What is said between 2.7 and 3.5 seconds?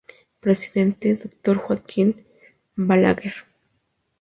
Balaguer.